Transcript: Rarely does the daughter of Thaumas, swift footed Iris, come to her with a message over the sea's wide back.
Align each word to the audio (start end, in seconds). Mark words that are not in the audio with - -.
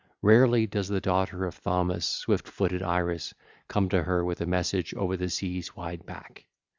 Rarely 0.23 0.65
does 0.65 0.87
the 0.87 0.99
daughter 0.99 1.45
of 1.45 1.53
Thaumas, 1.53 2.05
swift 2.07 2.47
footed 2.47 2.81
Iris, 2.81 3.35
come 3.67 3.87
to 3.89 4.01
her 4.01 4.25
with 4.25 4.41
a 4.41 4.47
message 4.47 4.95
over 4.95 5.15
the 5.15 5.29
sea's 5.29 5.75
wide 5.75 6.07
back. 6.07 6.47